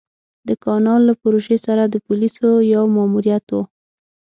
د 0.47 0.49
کانال 0.63 1.01
له 1.09 1.13
پروژې 1.21 1.57
سره 1.65 1.83
د 1.87 1.95
پوليسو 2.05 2.47
يو 2.73 2.83
ماموريت 2.95 3.45
و. 3.51 3.57